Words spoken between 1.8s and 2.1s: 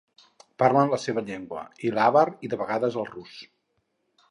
i